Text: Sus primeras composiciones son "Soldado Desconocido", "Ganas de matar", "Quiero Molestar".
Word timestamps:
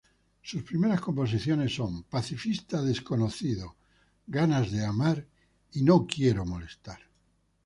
Sus 0.41 0.63
primeras 0.63 0.99
composiciones 0.99 1.75
son 1.75 2.05
"Soldado 2.09 2.85
Desconocido", 2.85 3.75
"Ganas 4.25 4.71
de 4.71 4.91
matar", 4.91 5.27
"Quiero 6.09 6.43
Molestar". 6.43 6.97